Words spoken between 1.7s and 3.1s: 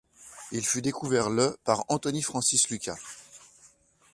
Anthony Francis Lucas.